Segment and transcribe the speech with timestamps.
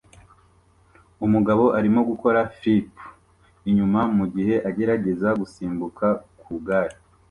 [1.25, 2.89] Umugabo arimo gukora flip
[3.69, 6.05] inyuma mugihe agerageza gusimbuka
[6.39, 6.95] ku igare